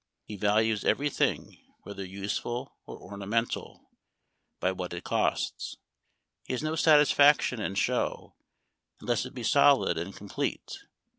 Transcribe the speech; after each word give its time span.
He 0.23 0.35
values 0.35 0.83
every 0.83 1.11
thing, 1.11 1.59
whether 1.83 2.03
useful 2.03 2.75
or 2.87 2.97
orna 2.97 3.27
mental, 3.27 3.87
by 4.59 4.71
what 4.71 4.93
it 4.93 5.03
costs. 5.03 5.77
He 6.43 6.53
has 6.53 6.63
no 6.63 6.73
satisfac 6.73 7.39
tion 7.41 7.59
in 7.61 7.75
show, 7.75 8.35
unless 8.99 9.27
it 9.27 9.35
be 9.35 9.43
solid 9.43 9.99
and 9.99 10.15
complete. 10.15 10.85